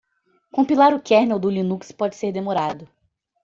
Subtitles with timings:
[0.57, 2.89] Compilar o kernel do Linux pode ser demorado.